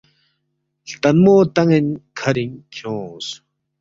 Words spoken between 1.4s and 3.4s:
تان٘ین کھرِنگ کھیونگس